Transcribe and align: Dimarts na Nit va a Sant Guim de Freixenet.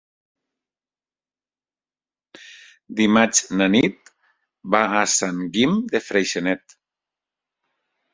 Dimarts 3.01 3.43
na 3.59 3.67
Nit 3.73 4.09
va 4.77 4.81
a 5.03 5.03
Sant 5.17 5.43
Guim 5.59 5.77
de 5.93 6.01
Freixenet. 6.07 6.77